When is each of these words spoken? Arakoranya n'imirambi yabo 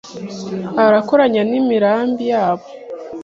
Arakoranya 0.85 1.41
n'imirambi 1.49 2.23
yabo 2.33 2.65